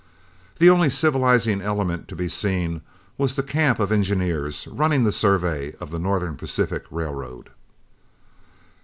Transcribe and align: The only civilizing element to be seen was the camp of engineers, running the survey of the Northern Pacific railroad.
The 0.57 0.67
only 0.71 0.89
civilizing 0.89 1.61
element 1.61 2.07
to 2.07 2.15
be 2.15 2.27
seen 2.27 2.81
was 3.19 3.35
the 3.35 3.43
camp 3.43 3.77
of 3.79 3.91
engineers, 3.91 4.65
running 4.65 5.03
the 5.03 5.11
survey 5.11 5.73
of 5.75 5.91
the 5.91 5.99
Northern 5.99 6.35
Pacific 6.35 6.85
railroad. 6.89 7.51